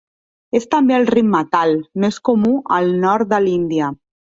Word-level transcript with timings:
És 0.59 0.63
també 0.71 0.95
el 0.99 1.05
ritme 1.09 1.41
"tal" 1.51 1.75
més 2.05 2.19
comú 2.31 2.55
al 2.81 2.91
nord 3.07 3.33
de 3.37 3.45
l'Índia. 3.49 3.95